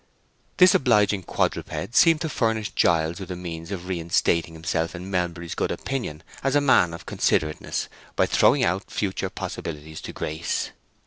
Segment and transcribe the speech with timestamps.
[0.57, 5.53] This obliging quadruped seemed to furnish Giles with a means of reinstating himself in Melbury's
[5.53, 10.71] good opinion as a man of considerateness by throwing out future possibilities to Grace.